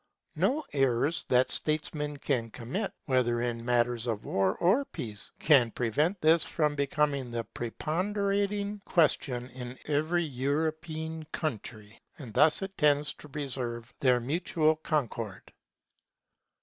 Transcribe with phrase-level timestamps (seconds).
[0.35, 6.19] No errors that statesmen can commit, whether in matters of war or peace, can prevent
[6.21, 13.29] this from becoming the preponderating question in every European country; and thus it tends to
[13.29, 15.53] preserve their mutual concord.